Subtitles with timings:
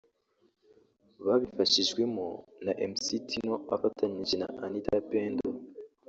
[1.25, 2.27] babifashijwemo
[2.65, 5.47] na Mc Tino afatanyije na Anita Pendo